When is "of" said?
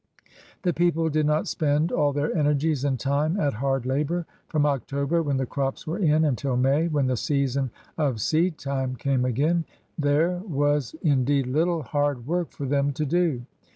7.99-8.19, 11.03-11.03